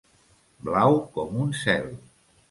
Blau 0.69 0.95
com 1.17 1.37
un 1.43 1.51
cel. 1.65 1.91